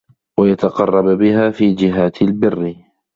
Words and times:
وَيَتَقَرَّبَ 0.39 1.05
بِهَا 1.17 1.51
فِي 1.51 1.73
جِهَاتِ 1.73 2.21
الْبِرِّ 2.21 2.75